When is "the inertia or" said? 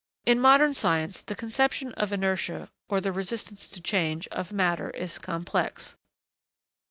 2.09-2.97